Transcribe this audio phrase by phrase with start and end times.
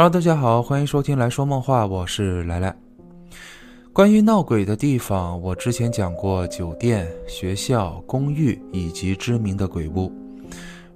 [0.00, 2.74] Hello，大家好，欢迎收听来说梦话，我是来来。
[3.92, 10.10] 关于闹鬼的地方，我之前讲过酒店、学校、公寓以及知名的鬼屋。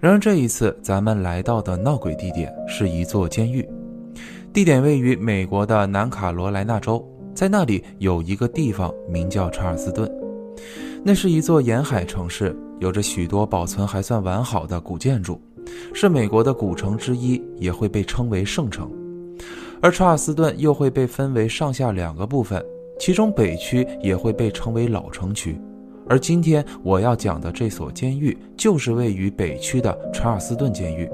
[0.01, 3.69] 然而这一次，咱们来到的闹鬼地点是一座监狱，
[4.55, 10.11] 地点位于美国的南卡罗来纳州，在那里有一个地方名叫查尔斯顿，
[11.05, 15.39] 那是一座沿海城市，有着许多保存还算完好的古建筑。
[15.95, 18.91] 是美国的古城之一，也会被称为圣城。
[19.85, 22.65] 而查尔斯顿又会被分为上下两个部分，
[22.99, 25.61] 其中北区也会被称为老城区。
[26.09, 31.07] 而今天我要讲的这所监狱，就是位于北区的查尔斯顿监狱，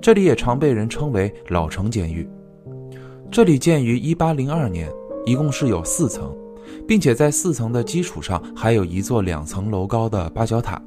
[0.00, 2.24] 这里也常被人称为老城监狱。
[3.32, 4.88] 这里建于1802年，
[5.26, 6.32] 一共是有四层，
[6.86, 10.80] 并且在四层的基础上还有一座两层楼高的八角塔。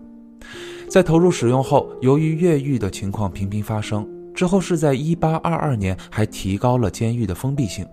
[0.88, 7.85] 在投入使用后，由于越狱的情况频频发生，之后是在1822年还提高了监狱的封闭性。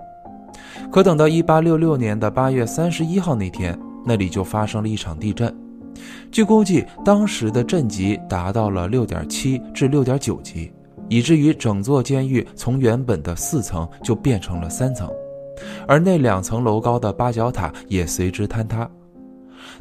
[0.90, 5.54] 可等到1866年的8月31号那天，那里就发生了一场地震。
[6.30, 10.72] 据估计，当时的震级达到了6.7至6.9级，
[11.08, 15.10] 以至于整座监狱从原本的四层就变成了三层，
[15.86, 18.88] 而那两层楼高的八角塔也随之坍塌。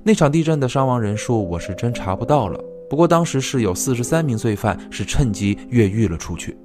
[0.04, 2.60] 那场地震的伤亡人数，我是真查不到了。
[2.90, 6.58] 不过当时是有四十三名罪犯是趁机越狱了出去。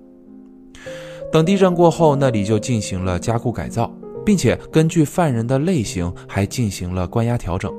[1.33, 3.91] 等地震过后，那里就进行了加固改造，
[4.25, 7.73] 并且根据犯人的类型还进行了关押调整。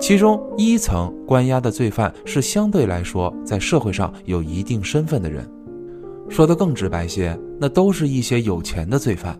[0.00, 5.46] 其中一层关押的罪犯是相对来说在社会上有一定身份的人，
[6.28, 9.38] 说的更直白些，那都是一些有钱的罪犯，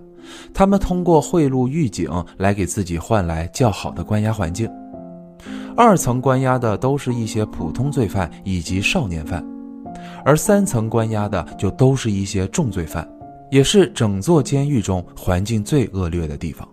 [0.52, 4.68] 他们通过贿赂狱警来给自己换来较好的关押环境。
[5.76, 9.44] 二层关押的都是一些普通罪犯以及少年犯，
[10.24, 13.06] 而三层关押的就都是一些重罪犯，
[13.50, 16.66] 也是整座监狱中环境最恶劣的地方。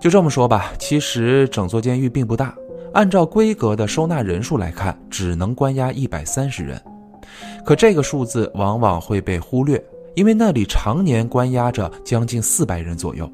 [0.00, 2.54] 就这么说吧，其实整座监狱并不大，
[2.94, 6.82] 按照规格的收纳人数来看，只能关押一百三十人。
[7.66, 9.82] 可这个数字往往会被忽略，
[10.14, 13.30] 因为那里常年关押着将近四百人左右，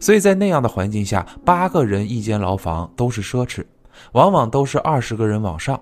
[0.00, 3.62] 所以在那样的环境下，八个人一间牢房都是奢侈。
[4.12, 5.80] 往往都是二十个人往上，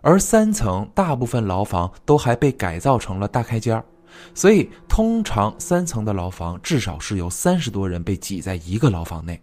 [0.00, 3.84] 而三层大部分牢房都还被改造成了大开间儿
[4.32, 9.40] 所以通常三层的牢房至少是由三十多人被挤在一个牢房内。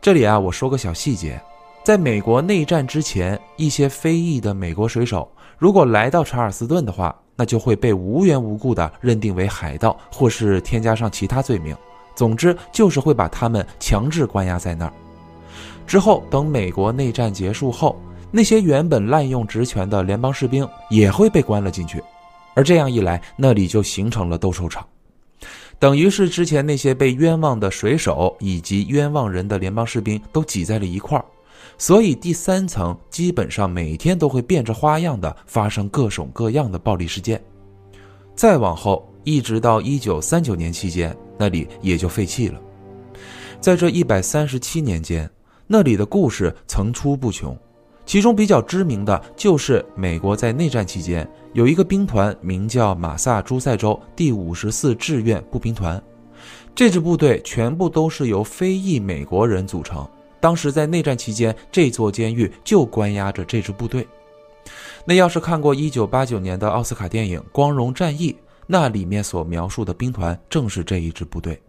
[0.00, 1.40] 这里啊，我说个小细节，
[1.84, 11.76] 在美国内战之前，一些非裔的美国水手如果来到查尔斯顿的话，那就会被无缘无故的认定为海盗，或是添加上其他罪名，
[12.14, 14.92] 总之就是会把他们强制关押在那儿。
[15.90, 22.00] 之后，等美国内战结束后，那些原本滥用职权的联邦士兵也会被关了进去，
[22.54, 24.86] 而这样一来，那里就形成了斗兽场，
[25.80, 31.24] 等于是之前那些被冤枉的水手以及冤枉人的联邦士兵都挤在了一块儿，
[31.76, 37.42] 所以第三层基本上每天都会变着花样的发生各种各样的暴力事件。
[38.36, 42.60] 再往后，一直到一九三九年期间，那里也就废弃了。
[43.60, 45.28] 在这一百三十七年间。
[45.72, 47.56] 那里的故事层出不穷，
[48.04, 56.02] 其中比较知名的就是美国在内战期间有一个兵团，名叫马萨诸塞州第五十四志愿步兵团。
[56.74, 60.04] 这支部队全部都是由非裔美国人组成。
[60.40, 64.04] 当时在内战期间，这座监狱就关押着这支部队。
[65.04, 68.32] 那要是看过一九八九年的奥斯卡电影《光荣战役》，
[68.66, 71.62] 那里面所描述的兵团正是这一支部队。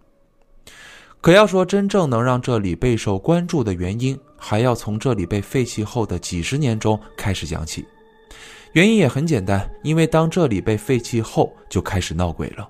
[1.21, 7.85] 可要说真正能让这里备受关注的原因，还要从这里被废弃后的几十年中开始讲起。
[8.71, 12.67] 原因也很简单，因为当这里被废弃后，就开始闹鬼了，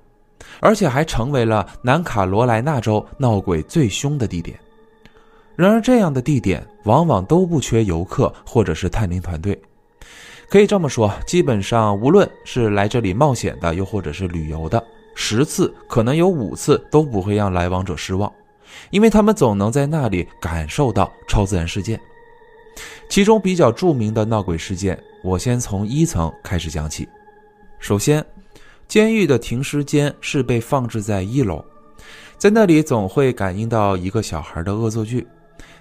[0.60, 4.60] 而且还成为了南卡罗来纳州闹鬼最凶的地点。
[5.56, 9.58] 然而，这样的地点往往都不缺游客或者是探灵团队。
[10.50, 14.84] 可以这么说，基本上无论是来这里冒险的，又或者是旅游的，
[15.16, 18.30] 十次可能有五次都不会让来往者失望。
[18.90, 22.00] 因为他们总能在那里感受到超自然事件，
[23.10, 27.08] 其中比较著名的闹鬼事件，我先从一层开始讲起。
[27.80, 28.24] 首先，
[28.88, 31.64] 监狱的停尸间是被放置在一楼，
[32.38, 35.28] 在那里总会感应到一个小孩的恶作剧。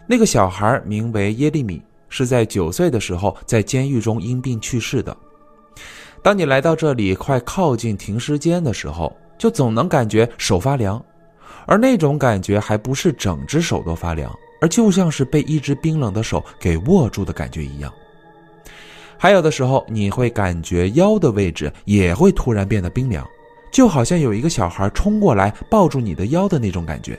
[0.07, 5.17] 那个小孩名为耶利米，是在九岁的时候在监狱中因病去世的。
[6.23, 11.03] 当你来到这里，快靠近停尸间的时候，就总能感觉手发凉。
[11.71, 17.93] 而那种感觉还不是整只手都发凉，而就像是被一只冰冷的手给握住的感觉一样。
[19.17, 23.25] 还有的时候，你会感觉腰的位置也会突然变得冰凉，
[23.71, 27.17] 就好像有一个小孩冲过来抱住你的腰的那种感觉。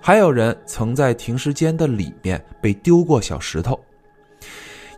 [0.00, 3.76] 还有人曾在停尸间的里面被丢过小石头。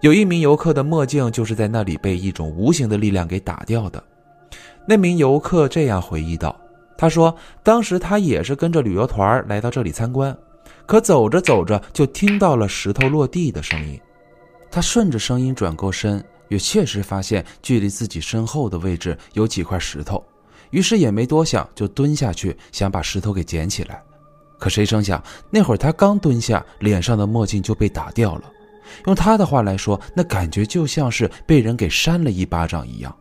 [0.02, 4.02] 有一名游客的墨镜就是在那里被一种无形的力量给打掉的。
[4.86, 6.54] 那名游客这样回忆道
[6.96, 10.36] ：“他说，当时他也是跟着旅游团来到这里参观，
[10.86, 14.00] 可走着走着就听到了石头落地的声音。
[14.70, 20.24] 他顺着声音转过身，也确实发现距离自己身后的位置有几块石头，
[20.70, 24.02] 于是也没多想，就蹲下去想把石头给捡起来。
[24.58, 28.50] 可谁成想，那会儿他刚蹲下，脸上的墨镜就被打掉了。”
[29.06, 33.14] 用他的话来说，那感觉就像是被人给扇了一巴掌一样。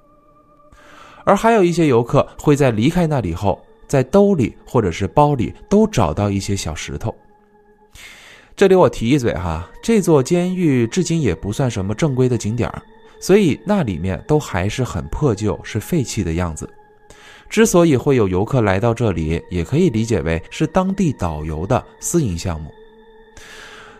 [1.25, 7.13] 而还有一些游客会在离开那里后，在兜里或者是包里都找到一些小石头。
[8.55, 12.81] 这里我提一嘴哈，这座监狱至今也不算什么正规的景点儿
[13.19, 16.69] 所以那里面都还是很破旧，是废弃的样子。
[17.49, 22.69] 之所以会有游客来到这里，也可以理解为是当地导游的私营项目。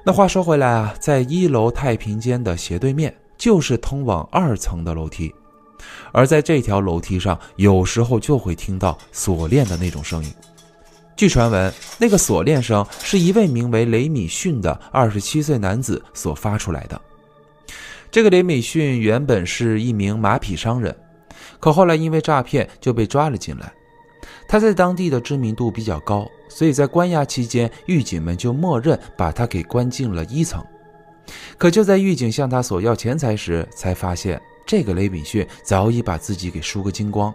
[0.04, 5.34] 那话说回来啊，在一楼太平间的斜对面就是通往二层的楼梯，
[6.12, 10.32] 而在这条楼梯上，有时候就会听到锁链的那种声音。
[11.16, 17.00] 据传闻，那个锁链声是一位名为雷米逊的二十七岁男子所发出来的。
[18.12, 20.96] 这个雷米逊原本是一名马匹商人，
[21.60, 23.72] 可后来因为诈骗就被抓了进来。
[24.48, 26.28] 他在当地的知名度比较高。
[26.50, 30.64] 所以在关押期间，狱警们就默认把他给关进了一层。
[31.58, 37.34] 可就在狱警向他索要钱财时，才发现这个雷比逊早已把自己给输个精光。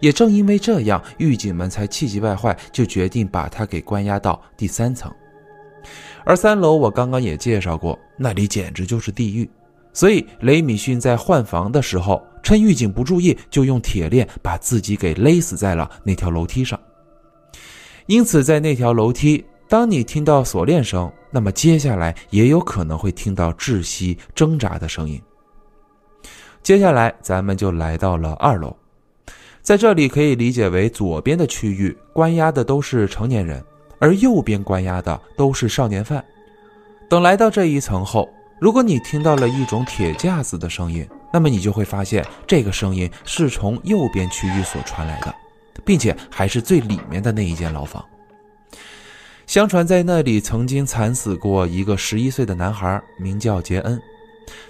[0.00, 5.12] 也正因为这样，狱警们才气急败坏，就决定把他给关押到第三层。
[6.24, 9.48] 而三楼我刚刚也介绍过，那里简直就是地狱。
[9.92, 16.78] 所以雷米逊在换房的时候，趁狱警不注意，就用铁链把自己给勒死在了那条楼梯上。
[18.06, 25.20] 因此，在那条楼梯，当你听到锁链声，那么接下来也有可能会听到窒息、挣扎的声音。
[26.68, 28.76] 接下来，咱们就来到了二楼，
[29.62, 33.64] 在这里可以理解为左边的区域关押的都是成年人，
[33.98, 36.22] 而右边关押的都是少年犯。
[37.08, 38.28] 等来到这一层后，
[38.60, 45.34] 如果你听到了一种铁架子的声音，那么你就会发现这个声音是从右边区域所传来的。
[45.86, 48.04] 并且还是最里面的那一间牢房。
[49.46, 53.98] 相传在那里曾经惨死过一个十一岁的男孩，名叫杰恩。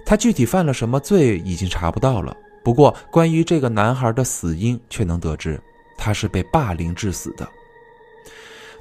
[0.04, 2.36] 他具体犯了什么罪已经查不到了。
[2.64, 5.60] 不过，关于这个男孩的死因却能得知，
[5.96, 7.48] 他是被霸凌致死的。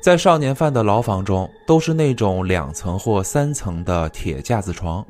[0.01, 5.05] 在少年犯的牢房中，都是那种两层或三层的铁架子床，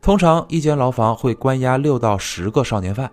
[0.00, 3.10] 通常一间牢房会关押六到十个少年犯。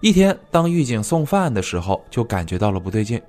[0.00, 3.20] 一天，当狱警送饭的时候，就感觉到了不对劲，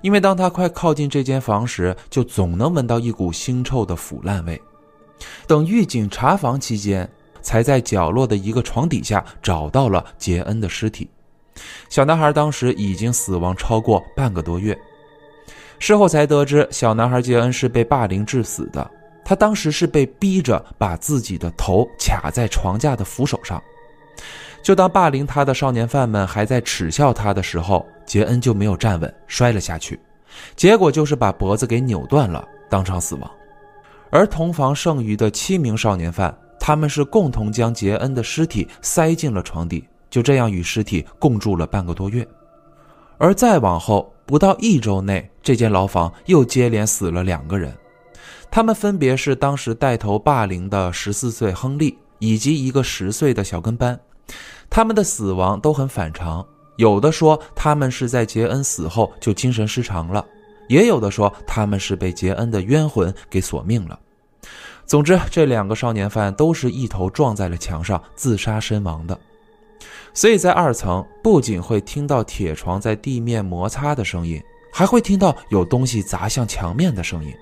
[0.00, 4.60] 因为当他快靠近这间房时，就总能闻到一股腥臭的腐烂味。
[5.46, 7.08] 等狱警查房期间，
[7.42, 11.08] 才在角落的一个床底下找到了杰恩的尸体。
[11.88, 14.76] 小男孩当时已经死亡超过半个多月。
[15.78, 18.90] 事后才得知，小男孩杰恩是被霸凌致死的。
[19.24, 23.62] 他当时是被逼着把自己的头卡在床架的扶手上。
[24.62, 29.98] 就当霸凌他的少年犯们还在耻笑他的时候，杰恩就没有站稳，摔了下去，
[30.56, 33.30] 结果就是把脖子给扭断了，当场死亡。
[34.10, 36.36] 而同房剩余的七名少年犯，
[36.70, 42.24] 他们是共同将杰恩的尸体塞进了床底，就这样与尸体共住了半个多月。
[43.18, 47.76] 而再往后，不到一周内，这间牢房又接连死了两个人，
[48.52, 53.98] 他们分别是当时带头霸凌的十四岁亨利以及一个十岁的小跟班。
[54.70, 56.46] 他们的死亡都很反常，
[56.76, 60.24] 有的说他们是在杰恩死后就精神失常了，
[60.68, 63.98] 也有的说他们是被杰恩的冤魂给索命了。
[64.90, 69.16] 总之，这两个少年犯都是一头撞在了墙上自杀身亡的。
[70.12, 74.42] 所以在二层不仅会听到铁床在地面摩擦的声音，
[74.72, 77.32] 还会听到有东西砸向墙面的声音，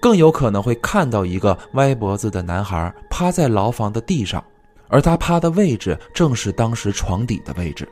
[0.00, 4.42] 更有可能会看到一个歪脖子的男孩趴在牢房的地上。
[4.88, 7.86] 而他趴的位置正是当时床底的位置。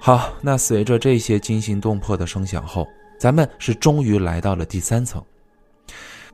[0.00, 2.88] 好，那随着这些惊心动魄的声响后，
[3.20, 5.24] 咱们是终于来到了第三层。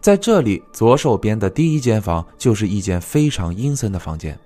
[0.01, 4.39] 在这里，左手边的第一间房就是一间非常阴森的房间。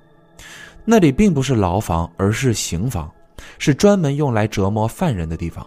[0.84, 3.10] 那里并不是牢房，而是刑房，
[3.58, 5.66] 是专门用来折磨犯人的地方。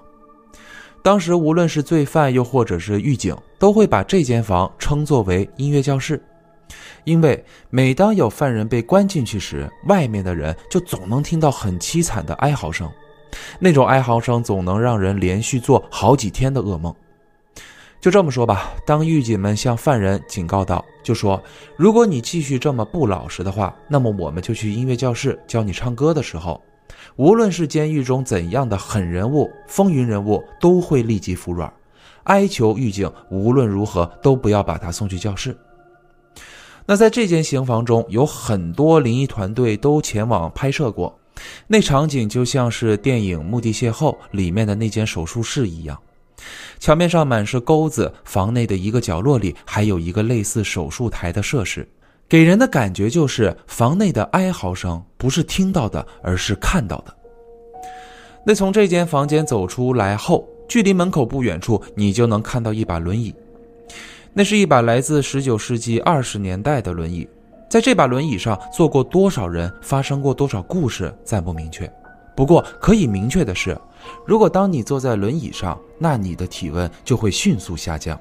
[1.03, 6.21] 当时，无论是罪犯又或者是狱警，都会把这间房称作为音乐教室。
[7.03, 12.89] 因为每当有犯人被关进去时，外面的人就总能听到很凄惨的哀嚎声，
[13.59, 16.95] 那种哀嚎声总能让人连续做好几天的噩梦。
[18.03, 21.41] 就这么说吧，当狱警们向犯人警告道：“就说
[21.77, 26.61] 如果你继续这么不老实的话，那么我们就去音乐教室教你唱歌的时候，
[27.15, 31.71] 无论是监狱中怎样的狠人物、风云人物，都会立即服软，
[32.23, 35.55] 哀求狱警无论如何都不要把他送去教室。”
[36.85, 41.17] 那在这间刑房中有很多灵异团队都前往拍摄过，
[41.67, 45.97] 那场景就像是电影《墓地邂逅》里面的那间手术室一样。
[46.79, 51.87] 墙面上满是钩子，房内的一个角落里还有一个类似手术台的设施，
[52.27, 57.15] 给人的感觉就是房内的哀嚎声不是听到的，而是看到的。
[58.45, 63.33] 那从这间房间走出来后，距离门口不远处，你就能看到一把轮椅。
[64.33, 67.25] 那是一把来自十九世纪二十年代的轮椅，
[67.69, 71.89] 在这把轮椅上坐过多少人，发生过多少故事，暂不明确。
[72.35, 73.77] 不过可以明确的是。
[74.25, 78.19] 如果当你坐在轮椅上，那你的体温就会迅速下降，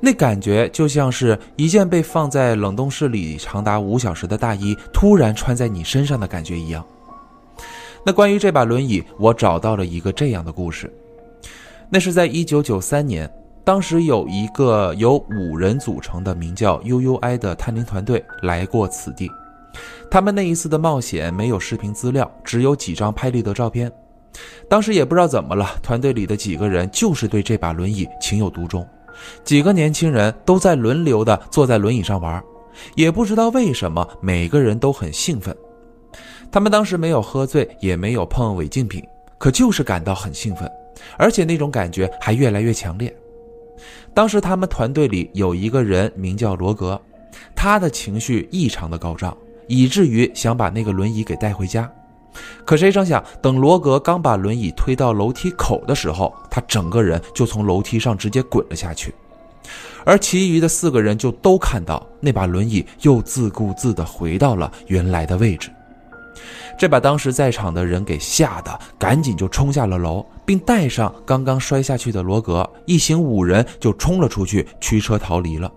[0.00, 6.84] 那感觉就像是一件被放在冷冻室里长达五小时的大衣突然穿在你身上的感觉一样。
[8.04, 10.92] 那关于这把轮椅，我找到了一个这样的故事，
[11.88, 13.30] 那是在一九九三年，
[13.62, 19.30] 当时有一个由五人组成的名叫 UUI 的探灵团队来过此地，
[20.10, 23.90] 他们那一次的冒险没有视频资料，只有几张拍立得照片。
[24.68, 28.84] 当时也不知道怎么了，团队里的几个人就是对这把轮椅情有独钟，
[29.44, 32.42] 几个年轻人都在轮流的坐在轮椅上玩，
[32.96, 35.56] 也不知道为什么每个人都很兴奋。
[36.50, 39.04] 他们当时没有喝醉，也没有碰违禁品，
[39.38, 40.68] 可就是感到很兴奋，
[41.16, 43.14] 而且那种感觉还越来越强烈。
[44.12, 47.00] 当时他们团队里有一个人名叫罗格，
[47.54, 49.36] 他的情绪异常的高涨，
[49.70, 51.88] 以至于想把那个轮椅给带回家。
[52.64, 59.14] 可谁成想，等罗格刚把轮椅推到楼梯口的时候，他整个人就从楼梯上直接滚了下去。
[60.04, 65.70] 而其余的四个人就都看到那把轮椅又自顾自地回到了原来的位置，
[66.78, 75.70] 这把当时在场的人给吓得赶紧就冲下了楼，并带上刚刚摔下去的罗格，一行五人就冲了出去，驱车逃离了。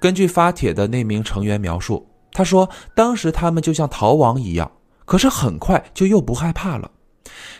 [0.00, 4.70] 根据发帖的那名成员描述，他说当时他们就像逃亡一样。
[5.04, 6.88] 可是很快就又不害怕了。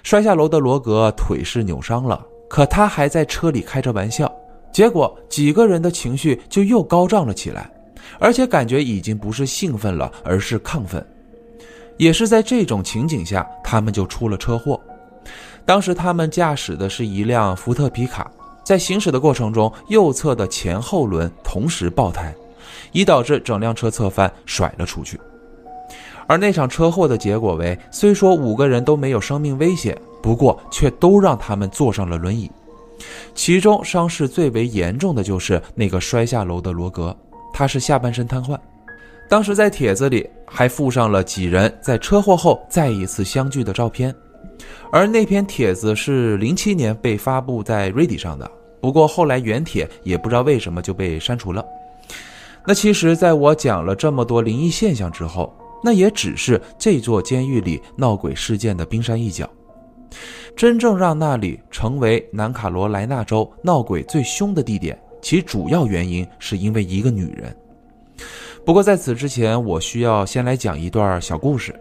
[0.04, 4.32] 摔下楼的罗格腿是扭伤了，可他还在车里开着玩笑。
[4.72, 7.68] 结果几个人的情绪就又高涨了起来，
[8.20, 11.04] 而且感觉已经不是兴奋了，而是亢奋。
[11.96, 14.80] 也是在这种情景下，他们就出了车祸。
[15.66, 18.30] 当时他们驾驶的是一辆福特皮卡，
[18.62, 22.32] 在行驶的过程中，右侧的前后轮同时爆胎，
[22.92, 25.20] 以导致整辆车侧翻，甩了出去。
[26.26, 32.50] 而那场车祸的结果为，虽说五个人都没有生命危险，不过却都让他们坐上了轮椅。
[33.34, 37.16] 其中伤势最为严重的就是那个摔下楼的罗格，
[37.52, 38.56] 他是下半身瘫痪。
[39.28, 44.14] 当时在帖子里还附上了几人在车祸后再一次相聚的照片，
[44.92, 51.64] 而那篇帖子是零七年被发布在 Reddit 上的，不过后来原帖也不知道为什么就被删除了。
[52.66, 55.54] 那其实，在我讲了这么多灵异现象之后。
[55.82, 59.48] 那也只是这座监狱里闹鬼事件的冰山一角，
[60.54, 67.56] 真正让那里成为南卡罗来纳州闹鬼最凶的地点，其主要原因是因为一个女人。
[68.62, 71.74] 不过在此之前，我需要先来讲一段小故事。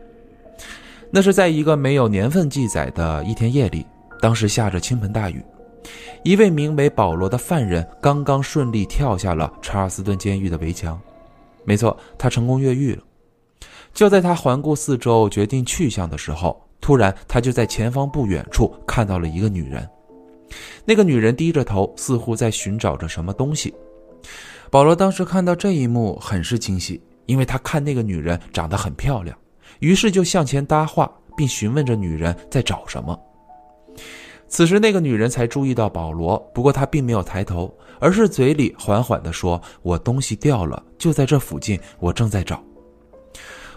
[1.11, 3.85] 那是在一个没有年份记载的一天夜里，
[4.21, 5.43] 当时下着倾盆大雨，
[6.23, 10.99] 一位名为保罗的犯人刚刚顺利跳下了查尔斯顿监狱的围墙，
[11.63, 13.03] 没错，他成功越狱了。
[13.93, 19.87] 就在他环顾四周、决定去向的时候，突然他就在前方不远处看到了一个女人。
[20.85, 23.73] 那个女人低着头，似乎在寻找着什么东西。
[24.69, 29.37] 保罗当时看到这一幕，很是惊喜，因为他看那个女人长得很漂亮，
[29.79, 33.19] 于是就向前搭话，并询问着女人在找什么。
[34.49, 42.61] 此时，那个女人才注意到保罗，不过她并没有抬头，而是嘴里缓缓地说：“我东西掉了，就在这附近，我正在找。”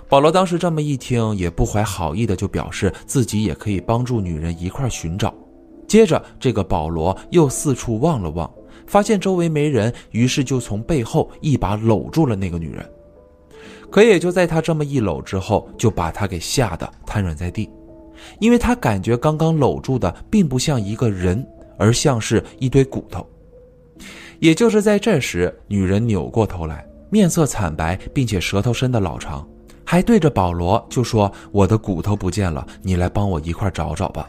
[0.09, 5.33] 保罗当时这么一听，也不怀好意的就表示自己也可以帮助女人一块寻找。
[5.87, 8.51] 接着，这个保罗又四处望了望，
[8.87, 12.91] 发现周围没人，于是就从背后一把搂住了那个女人。
[13.91, 17.69] 可也就在他这么一搂之后，就把她给吓得瘫软在地，
[18.39, 21.47] 因为他感觉刚刚搂住的并不像一个人，
[21.79, 23.27] 而像是一堆骨头。
[24.39, 29.47] 也就是在这时，女人扭过头来，面色惨白，并且舌头伸得老长。
[29.85, 34.29] 还对着保罗就说：“我的骨头不见了，你来帮我一块找找吧。”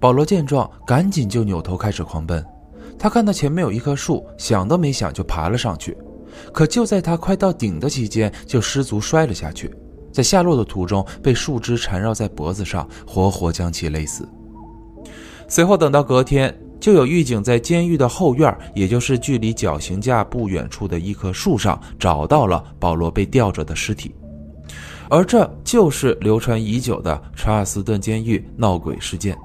[0.00, 2.44] 保罗见状，赶紧就扭头开始狂奔。
[2.98, 5.96] 他看到前面有一棵树，想都没想就爬了上去。
[6.52, 9.72] 可就在他快到顶的期间，就失足摔了下去，
[10.12, 14.28] 在下落的途中被树枝缠绕在脖子上，活活将其勒死。
[15.48, 24.14] 随后等到隔天，就有狱警在监狱的后院，也就是距离绞刑架不远处的一棵树上，找到了保罗被吊着的尸体。
[25.08, 29.36] 而这就是流传已久的查尔斯顿监狱闹鬼事件。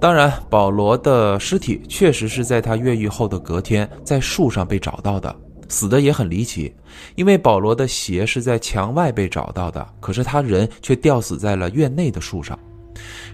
[0.00, 5.34] 当然，保罗的尸体确实是在他越狱后的隔天在树上被找到的，
[5.68, 6.74] 死的也很离奇。
[7.14, 12.58] 因为保罗的鞋是在墙外被找到的，可是他人却吊死在了院内的树上，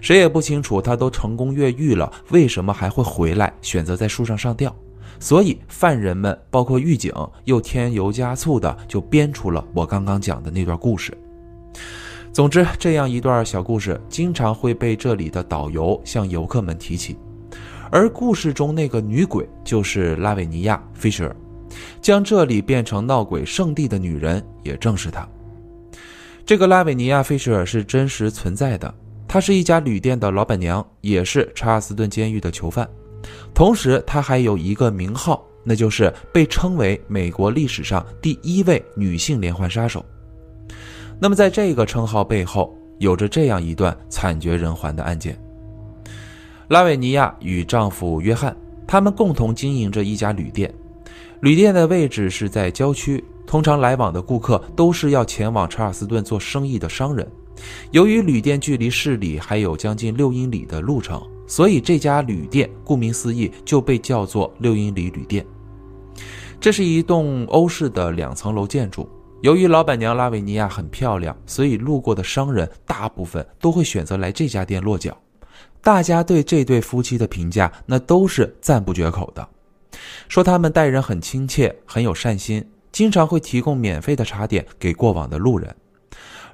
[0.01, 4.75] 谁也不清楚他都成功越狱了，为什么还会回来选择在树上上吊？
[5.19, 7.13] 所以，犯人们包括狱警
[7.45, 11.17] 又添油加醋的就编出了我刚刚讲的那段故事。
[12.33, 17.15] 总之，这样一段小故事经常会被这里的导游向游客们提起。
[17.91, 21.35] 而故事中那个女鬼就是拉维尼亚·菲舍尔，
[22.01, 25.27] 将这里变成闹鬼圣地的女人也正是她。
[26.45, 28.93] 这个拉维尼亚·费舍尔是真实存在的，
[29.27, 32.87] 她是一家旅店的老板娘，也是查尔斯顿监狱的囚犯。
[33.53, 40.03] 同时，她还有一个名号，那就是被称为美国历史上第一位女性连环杀手。
[41.19, 45.39] 那么，在这个称号背后，有着这样一段惨绝人寰的案件。
[46.67, 48.53] 拉维尼亚与丈夫约翰，
[48.85, 50.73] 他们共同经营着一家旅店，
[51.43, 57.29] 旅店的位置是在郊区，通常来往的顾客都是要前往查尔斯顿做生意的商人。
[57.91, 61.21] 由于旅店距离市里还有将近六英里的路程。
[61.45, 65.45] 所以这家旅店顾名思义就被叫做六英里旅店。
[66.61, 69.05] 这是一栋欧式的两层楼建筑。
[69.41, 75.15] 由于老板娘拉维尼亚很漂亮，所以路过的商人大部分都会选择来这家店落脚。
[75.81, 79.45] 大家对这对夫妻的评价那都是赞不绝口的，
[80.27, 85.75] 说他们待人很亲切，很有善心，经常会提供免费的茶点给过往的路人。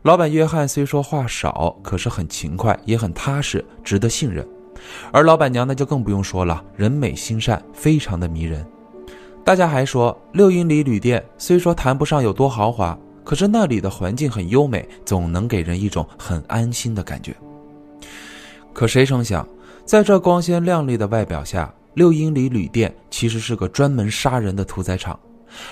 [0.03, 4.47] 老板约翰虽说话少，可是很勤快，也很踏实，值得信任。
[5.11, 8.65] 而老板娘那就更不用说了，人美心善，非常的迷人。
[9.43, 17.35] 大家还说，六英里旅店虽说谈不上有多豪华，可是那里的环境很优美，总能给人一种很安心的感觉。
[18.71, 19.45] 可谁成想，
[19.83, 25.19] 在这光鲜亮丽的外表下，六英里旅店其实是个专门杀人的屠宰场，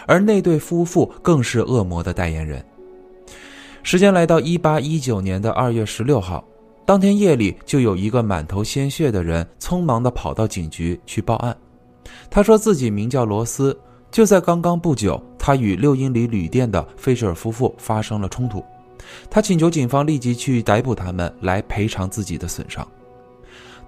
[0.06, 2.64] 而那对夫妇更是恶魔的代言人。
[3.84, 6.44] 时间来到一八一九年的二月十六号。
[6.86, 11.56] 当天夜里，就有一个满头鲜血的人匆忙地跑到警局去报案。
[12.30, 13.78] 他说自己名叫罗斯，
[14.10, 18.64] 就在刚刚不久，他与六英里旅店的费舍尔夫妇发生了冲突。
[19.30, 22.88] 他请求警方立即去逮捕他们，来赔偿自己的损伤。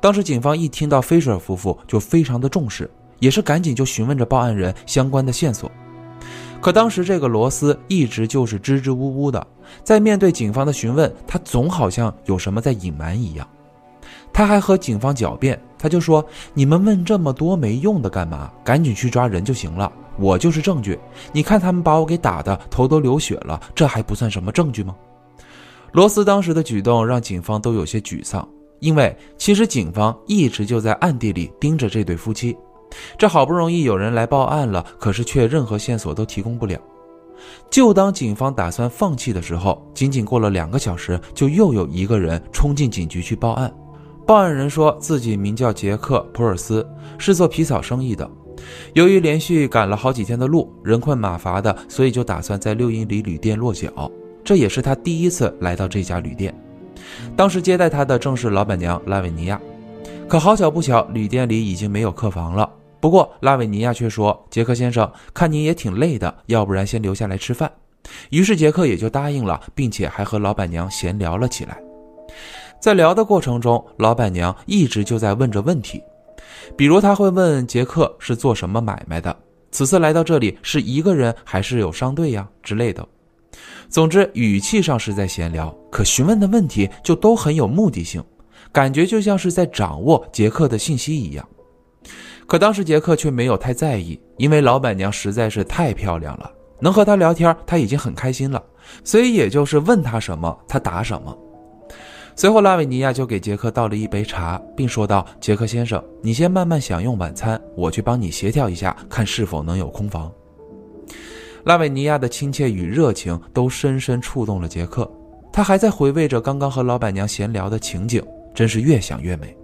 [0.01, 5.69] 当时警方一听到菲舍尔夫妇，就非常的重视，也是赶紧就询问着报案人相关的线索。
[6.61, 9.45] 可当时这个罗斯一直就是支支吾吾的，
[9.83, 13.47] 在面对警方的询问，他总好像有什么在隐瞒一样。
[14.31, 18.51] 他还和警方狡辩，他就说：“你们问这么多没用的干嘛？
[18.63, 20.99] 赶紧去抓人就行了，我就是证据。
[21.31, 24.95] 你看他们把我给打的头都流血了，这还不算什么证据吗？”
[25.93, 28.47] 罗斯当时的举动让警方都有些沮丧，
[28.79, 32.57] 因为其实警方一直就在暗地里盯着这对夫妻。
[33.17, 36.79] 这好不容易有人来报案了，可是却任何线索都提供不了。
[37.69, 43.73] 就当警方打算放弃的时候，仅仅过了两个小时，就又有一个人冲进警局去报案。
[44.25, 46.85] 报案人说自己名叫杰克·普尔斯，
[47.17, 48.29] 是做皮草生意的。
[48.93, 54.11] 由于连续赶了好几天的路，人困马乏的，所以就打算在六英里旅店落脚。
[54.43, 56.53] 这也是他第一次来到这家旅店。
[57.35, 59.59] 当时接待他的正是老板娘拉维尼亚。
[60.27, 62.69] 可好巧不巧，旅店里已经没有客房了。
[62.99, 67.71] 不过拉维尼亚却说：“杰克先生，看您也挺累的，要不然先留下来吃饭。”
[68.29, 71.77] 于是杰克也就答应了，并且还和老板娘闲聊了起来。
[72.79, 76.01] 在聊的过程中，老板娘一直就在问着问题，
[76.77, 79.35] 比如他会问杰克是做什么买卖的，
[79.71, 83.05] 此次来到这里是一个人还是有商队呀之类的。
[83.89, 88.23] 总之，语气上是在闲聊，可询问的问题就都很有目的性，
[88.71, 91.47] 感觉就像是在掌握杰克的信息一样。
[92.45, 98.63] 可当时杰克却没有太在意，因为老板娘实在是太漂亮了，能和她聊天他已经很开心了，
[99.03, 101.35] 所以也就是问他什么他答什么。
[102.35, 110.31] 随后拉维尼亚就给杰克倒了一杯茶，并说道：“杰克先生，你先慢慢享用晚餐，我去帮你协调一下，看是否能有空房。”
[111.65, 115.09] 拉维尼亚的亲切与热情都深深触动了杰克，
[115.51, 118.23] 他还在回味着刚刚和老板娘闲聊的情景，
[118.55, 119.55] 真是越想越美。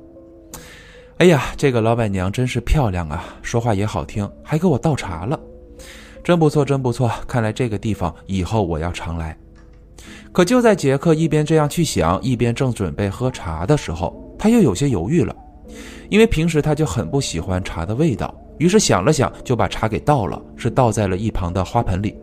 [1.17, 5.39] 哎呀，这个老板娘真是漂亮啊，说话也好听，还给我倒茶了，
[6.21, 7.09] 真不错，真不错。
[7.25, 9.37] 看来这个地方以后我要常来。
[10.33, 15.33] 可就在杰克一边这样去想，一边正准备喝茶的时候，他又有些犹豫了，
[16.09, 18.35] 因为平时他就很不喜欢茶的味道。
[18.57, 22.15] 于是想了想，就把茶给倒了，是倒在了一旁的花盆里。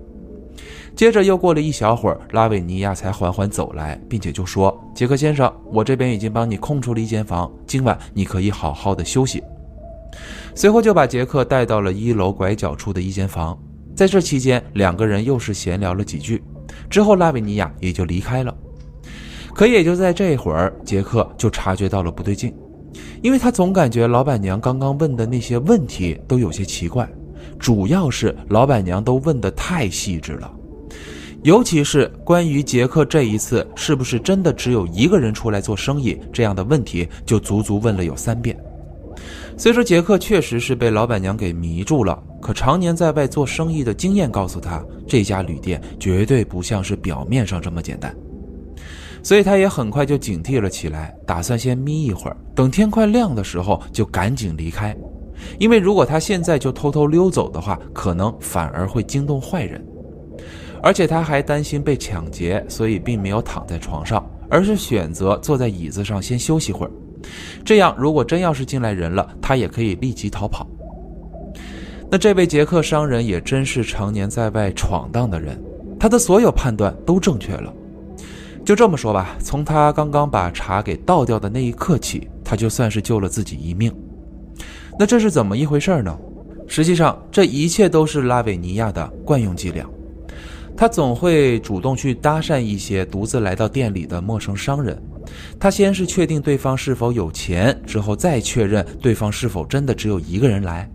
[0.95, 9.43] 接着又过了一小会儿，拉维尼亚才缓缓走来，并且就说：“杰克先生，我这边已经帮你空出了一间房，今晚你可以好好的休息。”
[10.55, 13.59] 随后就把杰克带到了一楼拐角处的一间房，
[13.97, 16.43] 在这期间，两个人又是闲聊了几句。
[16.91, 18.55] 之后，拉维尼亚也就离开了。
[19.55, 22.55] 可也就在这会儿，杰克就察觉到了不对劲，
[23.23, 27.09] 因为他总感觉老板娘刚刚问的那些问题都有些奇怪，
[27.59, 30.53] 主要是老板娘都问的太细致了。
[31.43, 38.57] 尤其是关于杰克这一次是不是真的只有一个人出来做生意这样的问题，就足足问了有三遍。
[39.57, 48.15] 虽说杰克确实是被老板娘给迷住了，可常年在外做生意的经验告诉他，这家旅店绝对不像是表面上这么简单。
[49.23, 54.97] 所以他也很快就警惕了起来，打算先眯一会儿，等天快亮的时候就赶紧离开。
[55.59, 59.85] 因为如果他现在就偷偷溜走的话，可能反而会惊动坏人。
[60.83, 66.91] 而且他还担心被抢劫，所以并没有躺在床上，而是选择坐在椅子上先休息会儿。
[67.65, 70.67] 这样，如果真要是进来人了，他也可以立即逃跑。
[72.11, 75.57] 那这位捷克商人也真是常年在外闯荡的人，
[75.99, 77.73] 他的所有判断都正确了。
[78.65, 83.93] 就这么说吧，从他刚刚把茶给倒掉的那一刻起，他就算是救了自己一命。
[84.99, 86.17] 那这是怎么一回事呢？
[86.69, 89.85] 实际上，这一切都是拉维尼亚的惯用伎俩。
[90.77, 94.97] 他总会主动去搭讪一些独自来到店里的陌生商人。
[95.59, 100.89] 他先是确定对方是否有钱，之后再确认对方是否真的只有一个人来。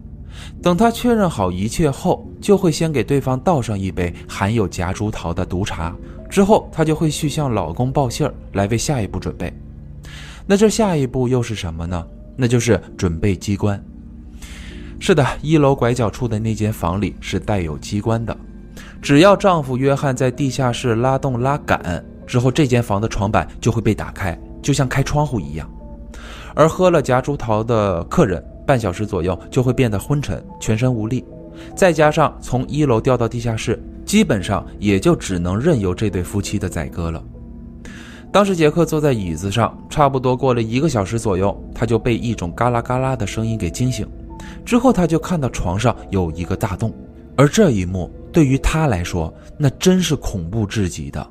[0.62, 5.96] 等他确认好一切后，就会先给对方倒上一杯含有夹竹桃的毒茶。
[6.30, 9.52] 之后，她就会去向老公报信儿，来为下一步准备。
[10.46, 12.06] 那这下一步又是什么呢？
[12.36, 13.84] 那就是准备机关。
[15.00, 18.36] 是的，一楼拐角处的那间房里是带有机关的。
[19.02, 25.70] 只要丈夫约翰在地下室拉动拉杆之后，这间房的床板就会被打开，就像开窗户一样。
[26.56, 31.24] 而喝了夹竹桃的客人，半小时左右就会变得昏沉，全身无力。
[31.76, 37.24] 再加上从一楼掉到地下室，基本上也就只能任由这对夫妻的宰割了。
[38.32, 44.08] 当时杰克坐在椅子上，差不多过了一个小时左右，他就被一种嘎啦嘎啦的声音给惊醒。
[44.66, 46.94] 之后他就看到床上有一个大洞，
[47.36, 48.10] 而这一幕。
[48.32, 51.28] 对于他来说，那真是恐怖至极的，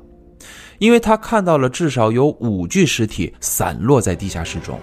[0.77, 4.77] 因为他看到了至少有五具尸体散落在地下室中。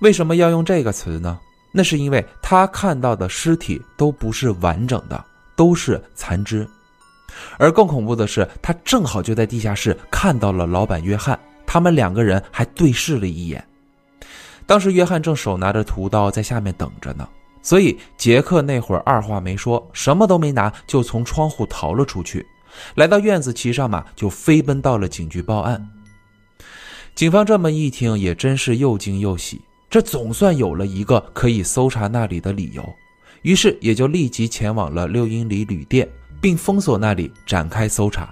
[0.00, 1.38] 为什么要用这个词呢？
[1.72, 5.24] 那是因为他看到的尸体都不是完整的，
[5.56, 6.68] 都是残肢。
[7.58, 13.64] 而更恐怖的是，他正好就在地下室看到了老板约翰，他们两个人还对视了一眼。
[14.66, 17.28] 当时约翰正手拿着屠刀在下面等着呢。
[17.62, 22.46] 所以杰克那会儿二话没说，什么都没拿，就从窗户逃了出去，
[22.94, 25.88] 来到院子，骑上马就飞奔到了警局报案。
[27.14, 32.84] 警方这么一听，也真是又惊又喜，这总算有了一个可以搜查那里的理由，
[33.40, 36.06] 于是也就立即前往了六英里旅店，
[36.44, 38.28] 并封锁那里展开搜查。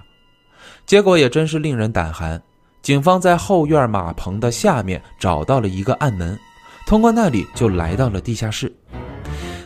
[0.85, 2.39] 结果也真是令人胆寒，
[2.83, 6.39] 警方在后院马棚的下面找到了一个暗门，
[6.85, 8.71] 通过那里就来到了地下室。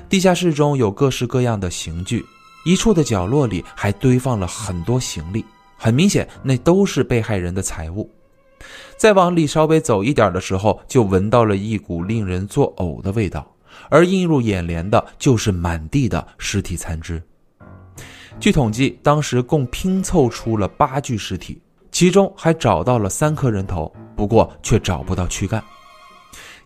[0.08, 2.26] 地下室中有各式各样的刑具，
[2.64, 5.44] 一处的角落里还堆放了很多行李，
[5.76, 8.10] 很明显那都是被害人的财物。
[8.96, 13.46] 再往里稍微走一点的时候，就闻到了一股令人作呕的味道，
[13.90, 17.22] 而映入眼帘的就是满地的尸体残肢。
[18.40, 21.60] 据统计，当时共拼凑出了八具尸体，
[21.92, 25.64] 其中还找到了三颗人头，不过却找不到躯干。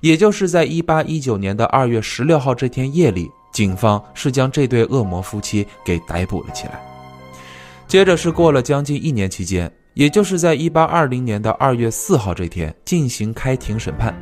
[0.01, 6.81] 也就是在一八一九年的二月十六号这天夜里，警方是将这对恶魔夫妻给逮捕了起来。
[7.87, 14.13] 接着是过了将近一年期间，也就是在一八二零年的二月四号这天进行开庭审判，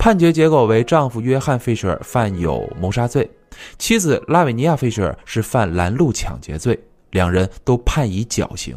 [0.00, 3.30] 判决结果为丈夫约翰·费舍尔犯有谋杀罪，
[3.76, 8.74] 妻子拉维尼亚·费舍尔是犯拦路抢劫罪，两人都判以绞刑。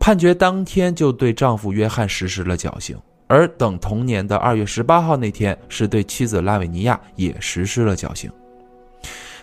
[0.00, 2.96] 判决当天就对丈夫约翰实施了绞刑。
[3.26, 8.30] 而等同年的二月十八号那天，是对妻子拉维尼亚也实施了绞刑。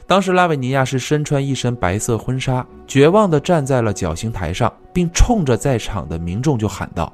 [0.08, 7.14] 当时拉维尼亚是身穿一身白色婚纱，绝望地站在了绞刑台上，并冲着在场的民众就喊道：“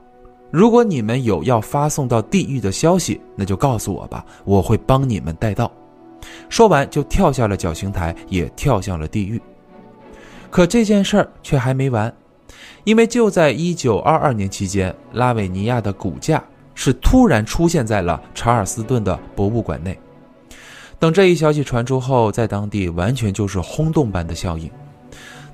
[0.51, 5.71] 如果你们有要发送到地狱的消息，那就告诉我吧，我会帮你们带到。
[6.49, 9.41] 说完，就跳下了绞刑台，也跳向了地狱。
[10.49, 12.13] 可这件事儿却还没完，
[12.83, 16.43] 因为就在一九二二年期间，拉维尼亚的骨架
[16.75, 19.97] 是突然出现在了查尔斯顿的博物馆内。
[20.99, 24.69] 等这一消息传出后，在当地完全就是轰动般的效应。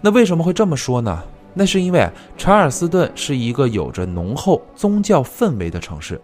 [0.02, 1.24] 那为什么会这么说呢？
[1.58, 6.22] 那是因为查尔斯顿是一个有着浓厚宗教氛围的城市，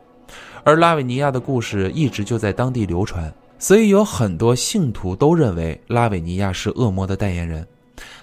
[0.64, 7.66] 而拉维尼亚的故事一直就在当地流传，所以有很多信徒都认为拉维尼亚是恶魔的代言人。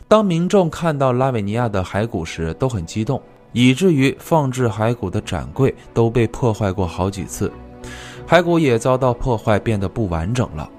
[0.06, 3.20] 当民众看到拉维尼亚的骸骨时，都很激动，
[3.50, 7.50] 以至于放置骸骨的展柜都被破坏过好几次，
[8.28, 10.70] 骸骨也遭到破坏，变得不完整了。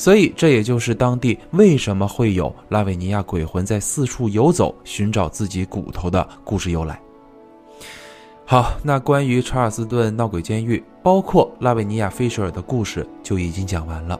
[0.00, 6.98] 所以，这也就是当地为什么会有拉维尼亚鬼魂在四处游走寻找自己骨头的故事由来。
[8.46, 14.18] 好，那关于查尔斯顿闹鬼监狱，包括拉维尼亚菲舍尔的故事就已经讲完了。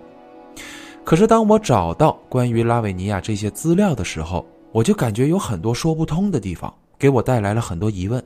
[1.03, 8.23] 可是，当我找到关于拉维尼亚这些资料的时候，我就感觉有很多说不通的地方，给我带来了很多疑问。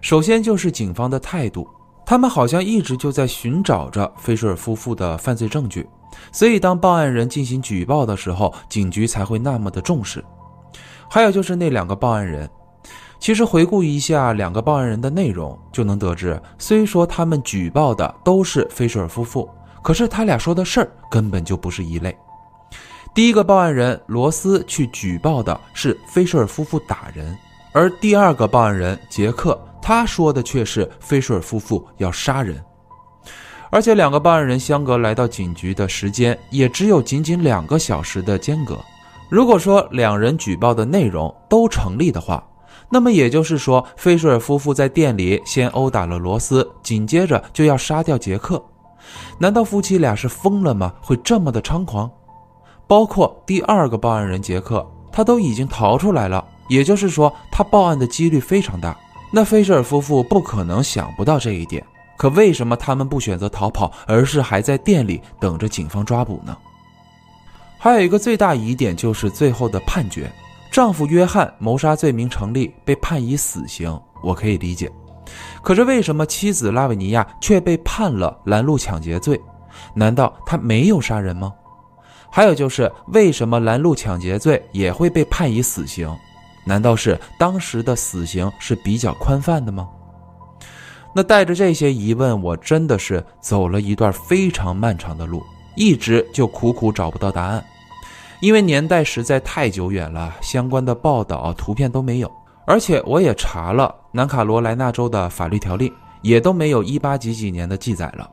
[0.00, 1.66] 首先就是警方的态度，
[2.06, 5.88] 他们好像一直就在寻找着菲舍尔夫妇的犯罪证据。
[6.30, 10.24] 所以，当报案人进行举报的时候，警局才会那么的重视。
[11.08, 12.48] 还有就是那两个报案人，
[13.18, 19.48] 其实回顾一下两个报案人的内容，就能得知，虽说他们举报的都是菲舍尔夫妇，
[19.82, 22.16] 可是他俩说的事儿根本就不是一类。
[23.14, 27.36] 第一个报案人罗斯去举报的是菲舍尔夫妇打人，
[27.74, 32.62] 而第二个报案人杰克他说的却是菲舍尔夫妇要杀人。
[33.68, 38.78] 而且两个报案人相隔来到警局的时间也只有仅仅两个小时的间隔。
[39.28, 42.46] 如果说两人举报的内容都成立的话，
[42.88, 48.62] 那么也就是说，菲舍尔夫妇在店里先殴打了罗斯，紧接着就要杀掉杰克。
[49.38, 50.92] 难道夫妻俩是疯了吗？
[51.02, 52.08] 会这么的猖狂？
[52.86, 58.96] 包括第二个报案人杰克，他都已经逃出来了，也就是说，他报案的几率非常大。
[59.32, 61.84] 那菲舍尔夫妇不可能想不到这一点。
[62.16, 66.56] 可为什么他们不选择逃跑，而是还在店里等着警方抓捕呢？
[67.76, 70.32] 还有一个最大疑点就是最后的判决，
[70.70, 74.90] 丈夫约翰谋杀罪名成立，被判以死刑，我可以理解。
[75.60, 79.40] 可是为什么妻子拉维尼亚却被判了拦路抢劫罪？
[79.92, 81.52] 难道他没有杀人吗？
[82.30, 86.08] 还有就是为什么拦路抢劫罪也会被判以死刑？
[86.64, 89.88] 难道是当时的死刑是比较宽泛的吗？
[91.14, 95.42] 那带着这些疑问，我真的是走了一段非常漫长的路，
[95.76, 97.64] 一直就苦苦找不到答案，
[98.40, 102.30] 因为年代实在太久远了，相关的报道、图片都没有，
[102.66, 108.28] 而且我也查了南卡罗来纳州的法律条例，也都没有一八几几年的记载了。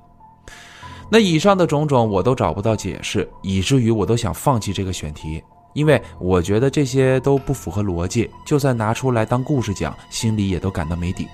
[1.08, 11.28] 那以上的种种我都找不到解释，以至于我都想放弃这个选题，因为我觉得这些都不符合逻辑，就算拿出来当故事讲，心里也都感到没底。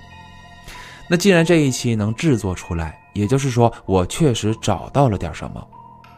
[1.08, 5.66] 那既然这一期能制作出来，也就是说我确实找到了点什么。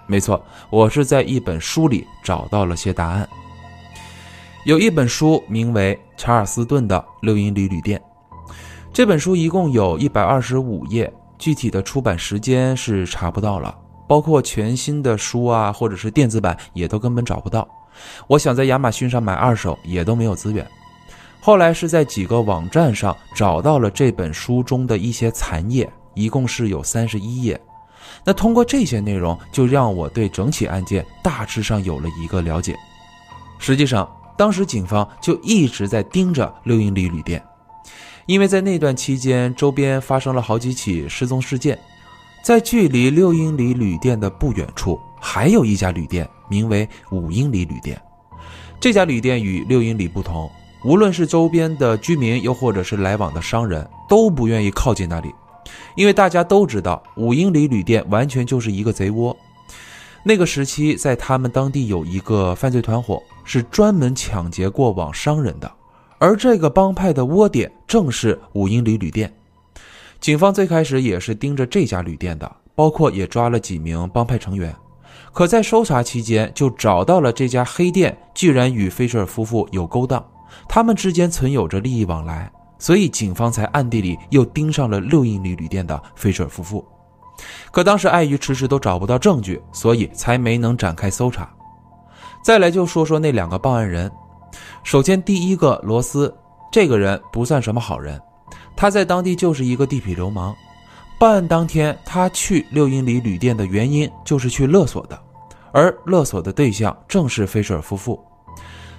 [0.06, 3.28] 没错，我是在一本书里找到了些答案。
[4.64, 7.98] 有一本书名为《查尔斯顿的六英里旅店》，
[8.92, 13.74] 这本书一共有一百二十五页，具体的出版时间是查不到了，
[14.08, 17.66] 包括全新的书啊，或者是电子版也都根本找不到。
[18.26, 20.66] 我想在亚马逊上买二手也都没有资源。
[21.40, 27.58] 后来是在几个网站上找到了这本书中的一些残页，一共是有三十一页。
[28.24, 32.76] 那通过这些内容，就让我对整起案件大致上有了一个了解。
[33.58, 37.42] 实际上，当时警方就一直在盯着六英里旅店，
[38.26, 41.78] 因为在那段期间，周边发生了好几起失踪事件。
[42.42, 48.00] 在距离六英里旅店的不远处，还有一家旅店，名为五英里旅店。
[48.80, 50.50] 这家旅店与六英里不同。
[50.82, 55.30] 无论是周边的居民，又或者是来往的商人，都不愿意靠近那里，
[55.94, 59.36] 因为大家都知道五英里旅店完全就是一个贼窝。
[60.22, 65.70] 那个时期，在他们当地有一个犯罪团伙，是专门抢劫过往商人的，
[66.18, 69.30] 而这个帮派的窝点正是五英里旅店。
[70.18, 74.74] 警方最开始也是盯着这家旅店的，包括也抓了几名帮派成员，
[75.32, 80.24] 可在搜查期间就找到了这家黑店，居然与菲舍尔夫妇有勾当。
[80.68, 86.84] 他们之间存有着利益往来，所以警方才暗地里又盯上了六英里旅店的菲舍尔夫妇。
[87.70, 91.48] 可当时碍于迟迟都找不到证据，所以才没能展开搜查。
[92.44, 94.10] 再来就说说那两个报案人。
[94.82, 96.34] 首先，第一个罗斯
[96.72, 98.20] 这个人不算什么好人，
[98.76, 100.54] 他在当地就是一个地痞流氓。
[101.20, 105.22] 报案当天，他去六英里旅店的原因就是去勒索的，
[105.70, 108.18] 而勒索的对象正是菲舍尔夫妇。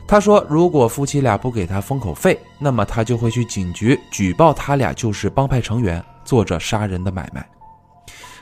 [0.08, 7.44] 他说，如果夫妻俩不给他封口费，那么他就会去警局举报他俩就是帮派成员，做着杀人的买卖。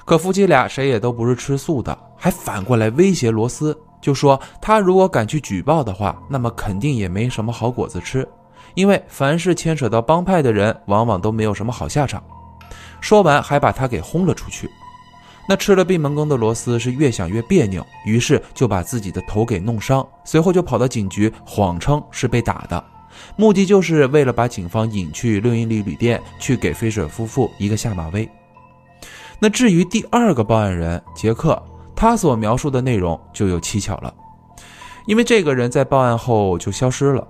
[0.04, 8.28] 可夫妻俩谁也都不是吃素的，还反过来威胁罗斯，就说他如果敢去举报的话，那么肯定也没什么好果子吃，
[8.74, 12.22] 因为凡是牵扯到帮派的人，往往都没有什么好下场。
[13.02, 14.70] 说完，还把他给轰了出去。
[15.48, 22.84] 那吃了闭门羹的罗斯是越想越别扭，于是就把自己的头给弄伤，随后就跑到警局，谎称是被打的，
[23.36, 28.30] 目的就是为了把警方引去六英里旅店，去给菲舍夫妇一个下马威。
[29.40, 31.60] 那至于第二个报案人杰克，
[31.96, 34.14] 他所描述的内容就有蹊跷了，
[35.08, 37.28] 因为这个人在报案后就消失了。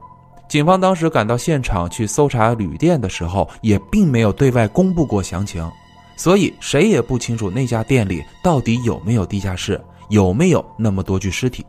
[0.49, 5.71] 警方当时赶到现场去搜查旅店的时候，也并没有对外公布过详情，
[6.17, 11.63] 所以谁也不清楚那家店里到底有没有地下室，有没有那么多具尸体。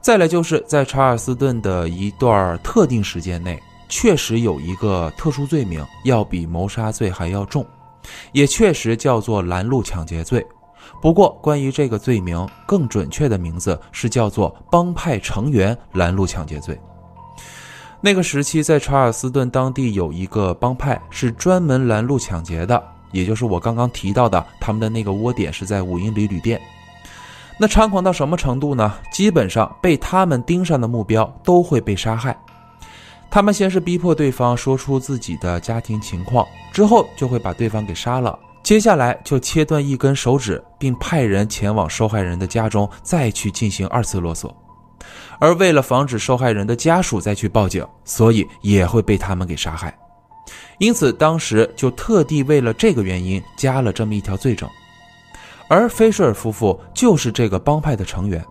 [0.00, 7.66] 再来就是在查尔斯顿的一段特定时间内，确实有一个特殊罪名，要比谋杀罪还要重。
[8.30, 10.46] 也确实叫做拦路抢劫罪，
[11.02, 16.78] 不过关于这个罪名，更准确的名字是叫做帮派成员拦路抢劫罪。
[18.00, 22.80] 那个时期，在查尔斯顿当地有一个帮派是专门拦路抢劫的，
[23.10, 26.60] 也就是我刚刚提到的，他们的那个窝点是在五英里旅店。
[27.58, 28.94] 那猖狂到什么程度呢？
[29.10, 32.38] 基本上被他们盯上的目标都会被杀害。
[33.30, 38.38] 他们先是逼迫对方说出自己的家庭情况，之后就会把对方给杀了。
[38.62, 44.54] 接下来就切断一根手指，并派人前往受害人的家中，再去进行二次勒索。
[45.38, 49.96] 而为了防止受害人的家属再去报警，所以也会被他们给杀害。
[50.78, 54.68] 因此，当时就特地为了这个原因加了这么一条罪证。
[55.68, 58.44] 而菲舍尔夫妇就是这个帮派的成员。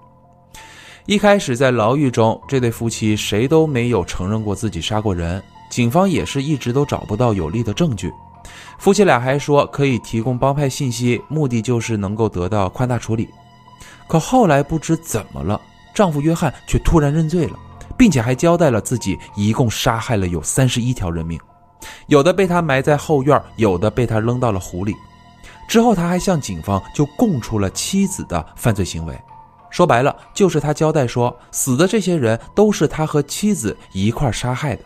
[1.05, 8.11] 一开始在牢狱中，这对夫妻谁都没有承认过自己杀过人，警方也是一直都找不到有力的证据。
[8.79, 13.29] 夫妻俩还说可以提供帮派信息，目的就是能够得到宽大处理。
[14.07, 15.61] 可后来不知怎么了，
[15.95, 17.57] 丈夫约翰却突然认罪了，
[17.97, 21.39] 并且还交代了自己一共杀害了有三十一条人命，
[22.07, 24.93] 有的被他埋在后院，有的被他扔到了湖里。
[25.67, 29.17] 之后他还向警方就供出了妻子的犯罪行为。
[29.71, 34.83] 说白了，就是他交代说，死的这些人都是他和妻子一块杀害的。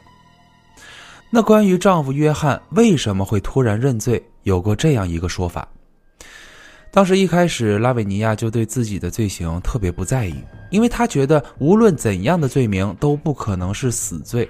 [1.29, 5.67] 那关于丈夫约翰为什么会突然认罪，有过这样一个说法：
[6.91, 10.33] 当时一开始，拉维尼亚就对自己的罪行特别不在意，
[10.69, 14.49] 因为他觉得无论怎样的罪名都不可能是死罪，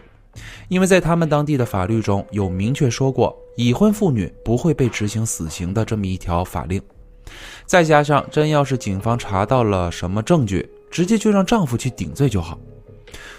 [0.67, 6.82] 因为在他们当地的法律中有明确说过，已婚妇女不会被执行死刑的这么一条法令。
[7.65, 12.58] 再加上，真要是警方查到了什么证据，直接就让丈夫去顶罪就好。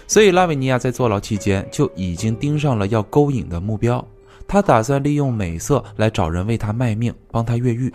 [0.07, 4.05] 所以，拉维尼亚在坐牢期间就已经盯上了要勾引的目标，
[4.47, 7.91] 她打算利用美色来找人为她卖命，帮她越狱。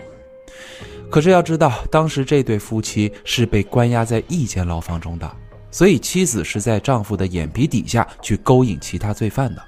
[1.11, 5.31] 可是要知道，当时这对夫妻是被关押在一间牢房中的，
[5.71, 9.63] 所以妻子是在丈夫的眼皮底下去勾引其他罪犯的。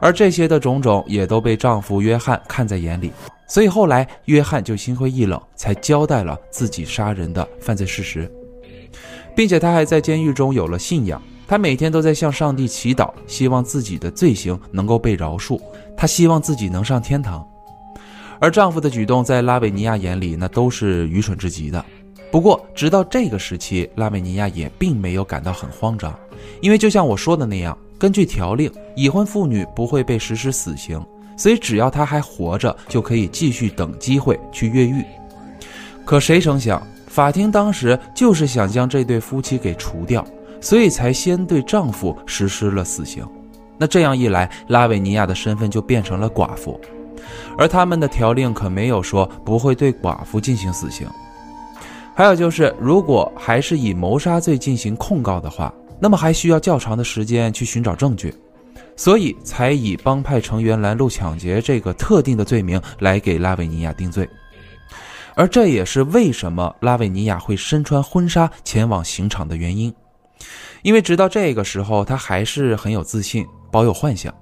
[0.00, 3.12] 而这些的种种也都被丈夫约翰看在眼里。
[3.46, 8.30] 所以后来，约翰就心灰意冷，才交代了自己杀人的犯罪事实，
[9.36, 11.20] 并且他还在监狱中有了信仰。
[11.46, 15.60] 他每天都在向上帝祈祷，希望自己的罪行能够被饶恕。
[15.96, 17.46] 他希望自己能上天堂。
[18.40, 21.84] 而丈夫的举动在拉维尼亚眼里，那都是愚蠢至极的。
[22.30, 26.18] 不过，直到这个时期，拉维尼亚也并没有感到很慌张，
[26.60, 31.00] 因为就像我说的那样，根据条令，已婚妇女不会被实施死刑。
[31.36, 35.04] 所以，只要她还活着，就可以继续等机会去越狱。
[36.04, 40.24] 可谁成想，法庭当时就是想将这对夫妻给除掉，
[40.60, 43.26] 所以才先对丈夫实施了死刑。
[43.76, 46.78] 那这样一来，拉维尼亚的身份就变成了寡妇，
[47.58, 51.06] 而他们的条令可没有说不会对寡妇进行死刑。
[52.14, 58.34] 还有就是，如果还是以谋杀罪进行控告的话，那么还需要较长的时间去寻找证据。
[58.96, 64.28] 所以才以帮派成员拦路抢劫这个特定的罪名来给拉维尼亚定罪，
[65.34, 69.94] 而这也是为什么拉维尼亚会身穿婚纱前往刑场的原因。
[70.82, 74.34] 因为直到这个时候，他还是很有自信，保有幻想。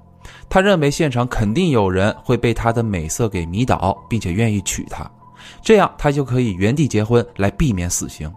[0.50, 5.08] 他认为现场肯定有人会被他的美色给迷倒，并且愿意娶她，
[5.62, 8.32] 这样他就可以原地结婚来避免死刑。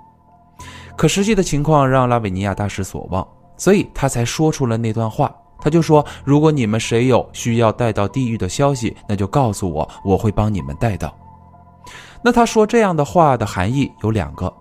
[0.97, 3.26] 可实际的情况让拉维尼亚大失所望，
[3.57, 5.34] 所以他才说出了那段话。
[5.64, 11.16] 他就说：“如果你们谁有需要带到地狱的消息，那就告诉我，我会帮你们带到。”
[12.24, 14.51] 那他说这样的话的含义有两个：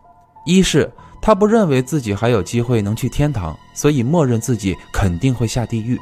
[0.45, 0.93] 一是
[1.23, 5.97] 他不认为自己还有机会能去天堂，所以默认自己肯定会下地狱；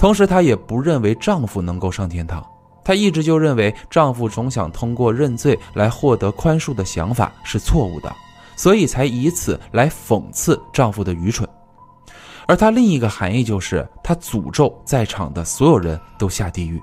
[0.00, 2.42] 同时，她也不认为丈夫能够上天堂。
[2.82, 8.10] 她一直就认为丈夫总想通过认罪来获得宽恕的想法是错误的，
[8.56, 11.46] 所以才以此来讽刺丈夫的愚蠢。
[12.46, 16.82] 而她另一个含义就是，她诅咒在场的所有人都下地狱。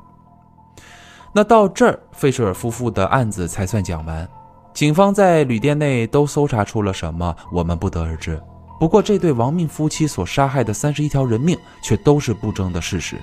[1.33, 4.29] 那到这儿，费舍尔夫妇的案子才算讲完。
[4.75, 8.39] 警方在旅店内都搜查出了什么，我们不得而知。
[8.79, 13.17] 不过，这对亡命夫妻所杀害的三十一条人命，却都是不争的事实。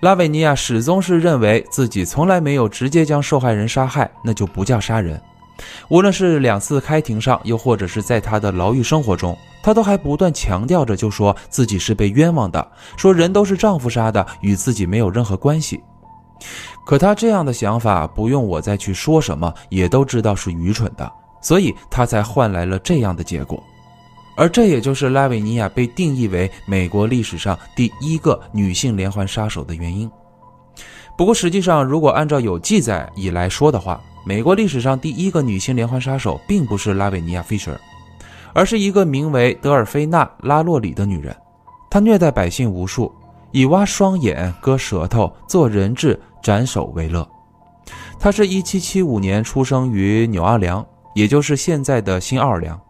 [0.00, 5.20] 拉维尼亚始终是认为自己从来没有直接将受害人杀害，那就不叫杀人。
[5.88, 15.80] 无论是两次开庭上，又或者是在他的牢狱生活中，他都还不断强调着，就说自己是被冤枉的，说人都是丈夫杀的，与自己没有任何关系。
[16.84, 21.10] 可他这样的想法，不用我再去说什么，也都知道是愚蠢的，
[21.40, 23.62] 所以他才换来了这样的结果。
[24.36, 30.10] 而这也就是拉维尼亚被定义为美国历史上第一个女性连环杀手的原因。
[31.16, 37.80] 不过，实际上，如果按照有记载以来说的话，美国历史上第一个女性连环杀手并不是拉维尼亚·费舍尔，
[38.52, 41.34] 而是一个名为德尔菲娜·拉洛里的女人。
[41.88, 43.14] 她虐待百姓无数，
[43.52, 47.24] 以挖双眼、割舌头、做人质、斩首为乐。
[48.18, 52.80] 她是一七七五年出生于纽奥良，也就是现在的新奥尔良。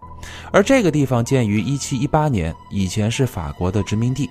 [0.52, 4.28] 而这个地方建于1718年，以前是法国的殖民地。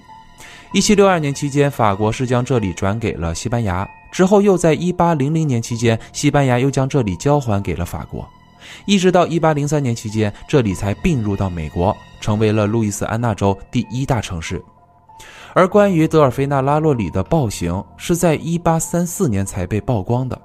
[0.74, 8.28] 1762年期间，法国是将这里转给了西班牙，之后又在1800年期间，西班牙又将这里交还给了法国，
[8.86, 14.64] 一直到1803年期间，这里才并入到美国，成为了路易斯安那州第一大城市。
[15.54, 20.41] 而关于德尔菲娜·拉洛里的暴行，是在1834年才被曝光的。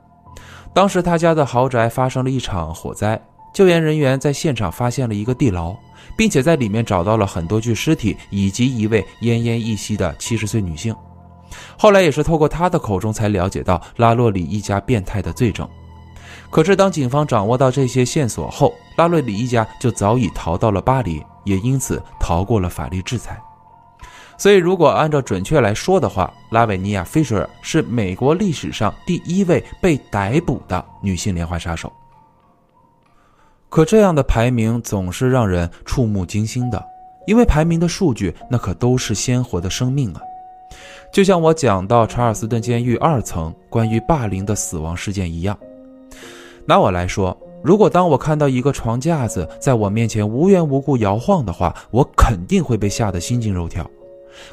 [0.74, 3.18] 当时他家的豪宅发生了一场火灾。
[3.58, 5.74] 救援人员在现场发现了一个地牢，
[6.16, 10.94] 并且在里面找到了很多具尸体以及一位奄奄一息的七十岁女性。
[11.76, 15.68] 后来也是透过他的口中才了解到拉洛里一家变态的罪证。
[16.50, 23.42] 可是当警方掌握到这些线索后，拉洛里一家就早已逃到了巴黎，也因此逃过了法律制裁。
[24.36, 31.92] 所以，如果按照准确来说的话，拉维尼亚·菲舍尔是美国历史上第一位被逮捕的女性连环杀手。
[33.68, 36.82] 可这样的排名总是让人触目惊心的，
[37.26, 40.20] 因为排名的数据那可都是鲜活的生命啊！
[41.12, 45.56] 就像我讲到查尔斯顿监狱二层关于霸凌的死亡事件一样。
[46.66, 53.88] 拿我来说，如果当我看到一个床架子在我面前无缘无故摇晃的话，我肯定会被吓得心惊肉跳。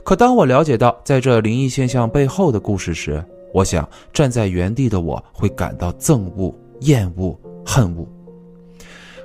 [0.04, 8.08] 可当我了解到在这灵异现象背后的故事时，我想站在原地的我会感到憎恶、厌恶、恨恶。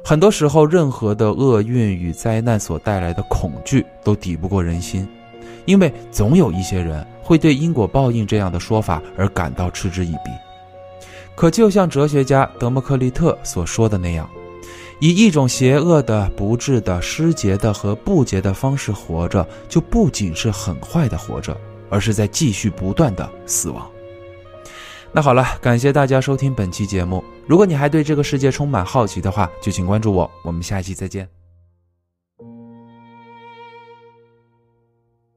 [0.02, 5.06] 很多时候，任何的厄运与灾难所带来的恐惧都抵不过人心，
[5.66, 10.30] 因为总有一些人会对因果报应这样的说法而感到嗤之以鼻。
[11.36, 14.28] 可就像哲学家德谟克利特所说的那样，
[14.98, 21.56] 以一种邪恶的、不智的、失节的和不洁的方式活着，就不仅是很坏的活着，
[21.88, 23.88] 而是在继续不断的死亡。
[25.12, 27.22] 那好了，感谢大家收听本期节目。
[27.46, 30.30] 如果你还对这个世界充满好奇的话，就请关注我。
[30.44, 31.39] 我们下期再见。